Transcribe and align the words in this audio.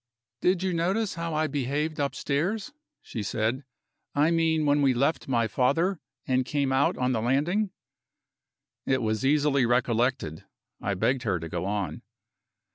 "Did 0.41 0.63
you 0.63 0.73
notice 0.73 1.13
how 1.13 1.35
I 1.35 1.45
behaved 1.45 1.99
upstairs?" 1.99 2.73
she 3.03 3.21
said. 3.21 3.63
"I 4.15 4.31
mean 4.31 4.65
when 4.65 4.81
we 4.81 4.95
left 4.95 5.27
my 5.27 5.47
father, 5.47 5.99
and 6.25 6.43
came 6.43 6.71
out 6.71 6.97
on 6.97 7.11
the 7.11 7.21
landing." 7.21 7.69
It 8.87 9.03
was 9.03 9.23
easily 9.23 9.63
recollected; 9.63 10.43
I 10.81 10.95
begged 10.95 11.21
her 11.21 11.39
to 11.39 11.47
go 11.47 11.65
on. 11.65 12.01